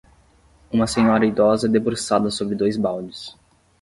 [0.71, 3.35] Uma senhora idosa debruçada sobre dois baldes.